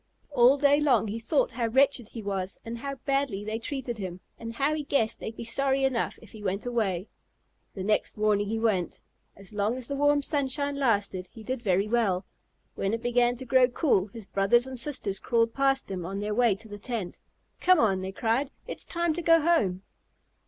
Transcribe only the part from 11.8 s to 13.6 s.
well. When it began to